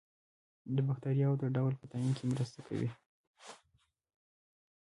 [0.75, 2.89] د باکتریاوو د ډول په تعین کې مرسته کوي.